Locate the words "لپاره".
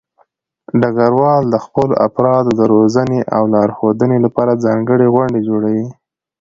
4.25-4.61